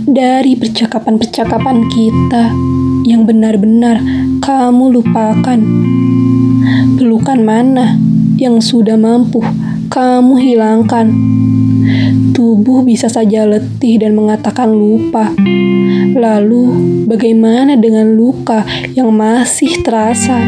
Dari 0.00 0.56
percakapan-percakapan 0.56 1.92
kita 1.92 2.48
yang 3.04 3.28
benar-benar 3.28 4.00
kamu 4.40 4.96
lupakan? 4.96 5.60
Pelukan 6.96 7.40
mana 7.44 8.00
yang 8.40 8.64
sudah 8.64 8.96
mampu 8.96 9.44
kamu 9.92 10.40
hilangkan? 10.40 11.12
Tubuh 12.32 12.80
bisa 12.80 13.12
saja 13.12 13.44
letih 13.44 14.00
dan 14.00 14.16
mengatakan 14.16 14.72
lupa. 14.72 15.36
Lalu, 16.16 16.64
bagaimana 17.04 17.76
dengan 17.76 18.16
luka 18.16 18.64
yang 18.96 19.12
masih 19.12 19.84
terasa? 19.84 20.40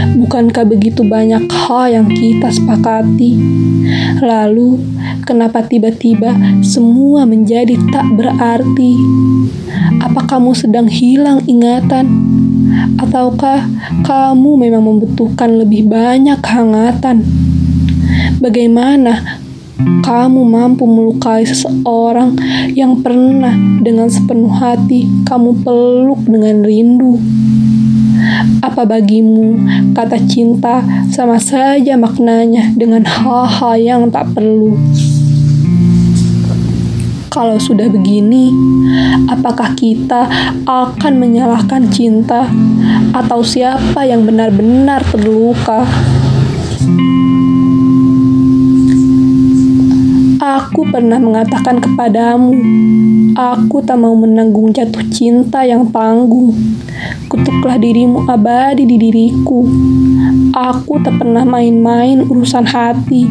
Bukankah 0.00 0.64
begitu 0.64 1.04
banyak 1.04 1.44
hal 1.48 1.86
yang 1.92 2.08
kita 2.08 2.48
sepakati? 2.48 3.36
Lalu, 4.24 4.80
kenapa 5.28 5.64
tiba-tiba 5.64 6.32
semua 6.64 7.28
menjadi 7.28 7.76
tak 7.92 8.08
berarti? 8.16 8.96
Apa 10.00 10.24
kamu 10.24 10.56
sedang 10.56 10.88
hilang 10.88 11.44
ingatan? 11.44 12.08
Ataukah 12.96 13.66
kamu 14.04 14.50
memang 14.68 14.84
membutuhkan 14.84 15.60
lebih 15.60 15.88
banyak 15.88 16.40
hangatan? 16.40 17.24
Bagaimana 18.40 19.40
kamu 20.00 20.44
mampu 20.44 20.84
melukai 20.84 21.44
seseorang 21.44 22.36
yang 22.76 23.00
pernah 23.00 23.52
dengan 23.80 24.08
sepenuh 24.08 24.52
hati 24.52 25.08
kamu 25.24 25.64
peluk 25.64 26.20
dengan 26.28 26.64
rindu? 26.64 27.16
Apa 28.64 28.88
bagimu 28.88 29.56
kata 29.92 30.16
cinta 30.24 30.80
sama 31.12 31.36
saja 31.36 31.96
maknanya 31.96 32.72
dengan 32.76 33.04
hal-hal 33.04 33.76
yang 33.76 34.02
tak 34.08 34.32
perlu? 34.32 34.76
Kalau 37.30 37.62
sudah 37.62 37.86
begini, 37.86 38.50
apakah 39.30 39.78
kita 39.78 40.26
akan 40.66 41.12
menyalahkan 41.14 41.86
cinta 41.94 42.50
atau 43.14 43.46
siapa 43.46 44.02
yang 44.02 44.26
benar-benar 44.26 45.06
terluka? 45.06 45.86
Aku 50.50 50.82
pernah 50.90 51.22
mengatakan 51.22 51.78
kepadamu, 51.78 52.50
aku 53.38 53.86
tak 53.86 54.02
mau 54.02 54.18
menanggung 54.18 54.74
jatuh 54.74 55.06
cinta 55.06 55.62
yang 55.62 55.86
tanggung. 55.94 56.50
Kutuklah 57.30 57.78
dirimu 57.78 58.26
abadi 58.26 58.82
di 58.82 58.98
diriku. 58.98 59.62
Aku 60.50 60.98
tak 61.06 61.22
pernah 61.22 61.46
main-main 61.46 62.26
urusan 62.26 62.66
hati. 62.66 63.30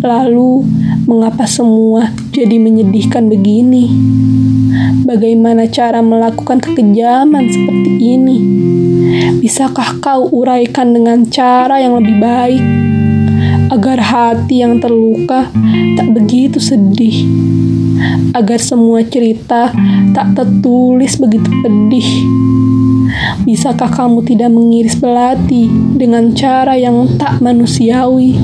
Lalu, 0.00 0.64
mengapa 1.04 1.44
semua 1.44 2.08
jadi 2.32 2.56
menyedihkan 2.56 3.28
begini? 3.28 3.92
Bagaimana 5.04 5.68
cara 5.68 6.00
melakukan 6.00 6.64
kekejaman 6.64 7.52
seperti 7.52 7.92
ini? 8.00 8.36
Bisakah 9.44 10.00
kau 10.00 10.24
uraikan 10.32 10.96
dengan 10.96 11.28
cara 11.28 11.84
yang 11.84 12.00
lebih 12.00 12.16
baik? 12.16 12.64
Agar 13.68 13.98
hati 13.98 14.62
yang 14.62 14.78
terluka 14.78 15.50
tak 15.96 16.08
begitu 16.12 16.62
sedih, 16.62 17.26
agar 18.36 18.60
semua 18.60 19.02
cerita 19.02 19.72
tak 20.12 20.36
tertulis 20.36 21.18
begitu 21.18 21.48
pedih. 21.64 22.08
Bisakah 23.46 23.90
kamu 23.90 24.26
tidak 24.26 24.50
mengiris 24.50 24.98
belati 24.98 25.70
dengan 25.94 26.34
cara 26.34 26.74
yang 26.74 27.16
tak 27.16 27.38
manusiawi? 27.38 28.34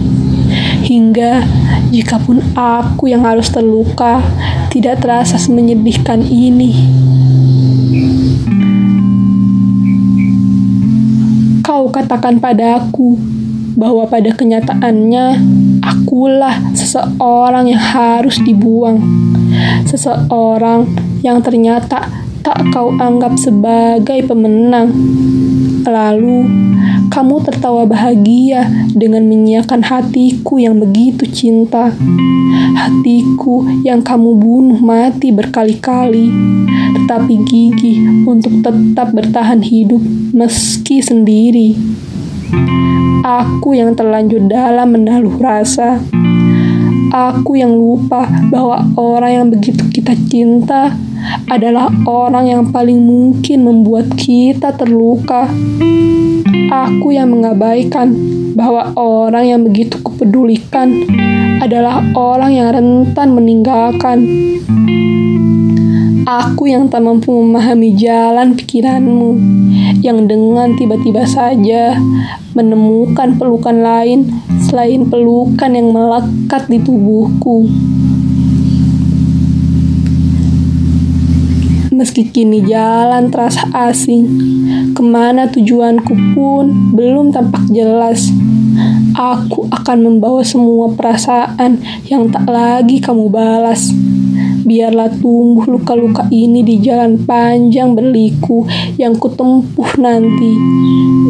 Hingga 0.82 1.42
jikapun 1.92 2.42
aku 2.56 3.08
yang 3.08 3.24
harus 3.24 3.48
terluka, 3.48 4.20
tidak 4.68 5.00
terasa 5.04 5.36
semenyedihkan 5.36 6.24
ini. 6.24 6.72
Kau 11.62 11.88
katakan 11.88 12.42
padaku, 12.42 13.16
bahwa 13.74 14.04
pada 14.08 14.30
kenyataannya 14.32 15.24
akulah 15.82 16.56
seseorang 16.76 17.72
yang 17.72 17.82
harus 17.82 18.38
dibuang, 18.42 19.00
seseorang 19.88 20.86
yang 21.24 21.40
ternyata 21.40 22.22
tak 22.42 22.58
kau 22.74 22.90
anggap 22.98 23.38
sebagai 23.38 24.26
pemenang. 24.26 24.90
Lalu 25.86 26.46
kamu 27.12 27.44
tertawa 27.44 27.84
bahagia 27.86 28.66
dengan 28.96 29.28
menyiapkan 29.28 29.84
hatiku 29.84 30.58
yang 30.58 30.80
begitu 30.80 31.28
cinta, 31.28 31.92
hatiku 32.78 33.68
yang 33.86 34.02
kamu 34.02 34.34
bunuh 34.38 34.80
mati 34.80 35.30
berkali-kali, 35.30 36.32
tetapi 36.98 37.34
gigih 37.46 38.26
untuk 38.26 38.64
tetap 38.64 39.12
bertahan 39.14 39.62
hidup 39.62 40.02
meski 40.34 41.04
sendiri. 41.04 41.76
Aku 43.22 43.72
yang 43.72 43.94
terlanjur 43.94 44.44
dalam 44.50 44.92
menaruh 44.92 45.38
rasa. 45.38 46.02
Aku 47.12 47.56
yang 47.56 47.76
lupa 47.76 48.24
bahwa 48.50 48.82
orang 48.98 49.32
yang 49.32 49.46
begitu 49.52 49.84
kita 49.88 50.16
cinta 50.28 50.92
adalah 51.48 51.92
orang 52.04 52.50
yang 52.50 52.62
paling 52.72 52.98
mungkin 52.98 53.64
membuat 53.64 54.12
kita 54.18 54.74
terluka. 54.74 55.46
Aku 56.72 57.12
yang 57.12 57.30
mengabaikan 57.32 58.12
bahwa 58.52 58.92
orang 58.96 59.44
yang 59.48 59.60
begitu 59.64 60.00
kupedulikan 60.00 61.04
adalah 61.60 62.04
orang 62.16 62.52
yang 62.52 62.68
rentan 62.74 63.32
meninggalkan. 63.32 64.18
Aku 66.22 66.70
yang 66.70 66.86
tak 66.86 67.02
mampu 67.02 67.34
memahami 67.34 67.98
jalan 67.98 68.54
pikiranmu, 68.54 69.34
yang 70.06 70.30
dengan 70.30 70.78
tiba-tiba 70.78 71.26
saja 71.26 71.98
menemukan 72.54 73.34
pelukan 73.34 73.82
lain 73.82 74.30
selain 74.62 75.10
pelukan 75.10 75.74
yang 75.74 75.90
melekat 75.90 76.70
di 76.70 76.78
tubuhku. 76.78 77.66
Meski 81.90 82.30
kini 82.30 82.70
jalan 82.70 83.26
terasa 83.34 83.66
asing, 83.74 84.22
ke 84.94 85.02
mana 85.02 85.50
tujuanku 85.50 86.38
pun 86.38 86.94
belum 86.94 87.34
tampak 87.34 87.66
jelas. 87.74 88.30
Aku 89.18 89.66
akan 89.74 89.98
membawa 90.06 90.46
semua 90.46 90.86
perasaan 90.94 91.82
yang 92.06 92.30
tak 92.30 92.46
lagi 92.46 93.02
kamu 93.02 93.26
balas. 93.26 93.90
Biarlah 94.62 95.10
tumbuh 95.18 95.66
luka-luka 95.66 96.30
ini 96.30 96.62
di 96.62 96.78
jalan 96.78 97.18
panjang 97.26 97.98
berliku 97.98 98.62
yang 98.94 99.18
kutempuh 99.18 99.98
nanti. 99.98 100.54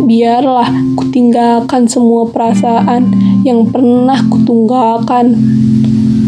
Biarlah 0.05 0.69
kutinggalkan 1.01 1.89
semua 1.89 2.29
perasaan 2.29 3.09
yang 3.41 3.65
pernah 3.73 4.21
kutunggalkan. 4.29 5.33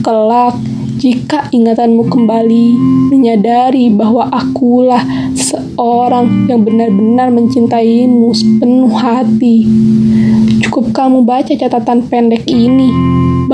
Kelak, 0.00 0.56
jika 0.96 1.52
ingatanmu 1.52 2.08
kembali, 2.08 2.66
menyadari 3.12 3.92
bahwa 3.92 4.28
akulah 4.32 5.04
seorang 5.36 6.48
yang 6.48 6.64
benar-benar 6.64 7.28
mencintaimu 7.28 8.32
sepenuh 8.32 8.92
hati. 8.96 9.68
Cukup 10.64 10.96
kamu 10.96 11.28
baca 11.28 11.52
catatan 11.52 12.08
pendek 12.08 12.48
ini 12.48 12.88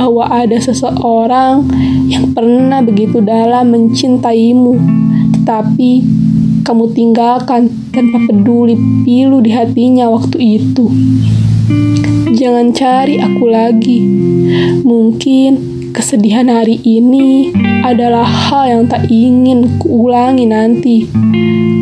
bahwa 0.01 0.25
ada 0.33 0.57
seseorang 0.57 1.69
yang 2.09 2.33
pernah 2.33 2.81
begitu 2.81 3.21
dalam 3.21 3.69
mencintaimu, 3.69 4.81
tetapi 5.37 6.01
kamu 6.65 6.85
tinggalkan 6.97 7.69
tanpa 7.93 8.17
peduli 8.25 8.81
pilu 9.05 9.45
di 9.45 9.53
hatinya 9.53 10.09
waktu 10.09 10.41
itu. 10.41 10.89
Jangan 12.33 12.73
cari 12.73 13.21
aku 13.21 13.45
lagi. 13.53 14.01
Mungkin 14.81 15.51
kesedihan 15.93 16.49
hari 16.49 16.81
ini 16.81 17.53
adalah 17.85 18.25
hal 18.25 18.65
yang 18.73 18.85
tak 18.89 19.05
ingin 19.13 19.77
kuulangi 19.85 20.49
nanti. 20.49 21.05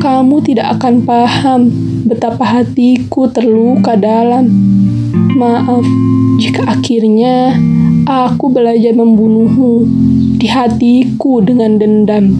Kamu 0.03 0.43
tidak 0.43 0.75
akan 0.83 1.07
paham 1.07 1.71
betapa 2.03 2.43
hatiku 2.43 3.31
terluka 3.31 3.95
dalam. 3.95 4.51
Maaf 5.39 5.87
jika 6.39 6.67
akhirnya 6.71 7.55
aku 8.09 8.49
belajar 8.49 8.97
membunuhmu 8.97 9.85
di 10.41 10.49
hatiku 10.49 11.45
dengan 11.45 11.77
dendam. 11.77 12.33